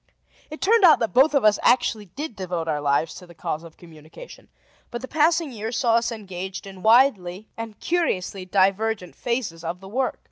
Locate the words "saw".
5.77-5.93